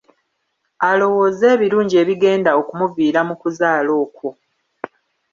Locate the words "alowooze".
0.89-1.45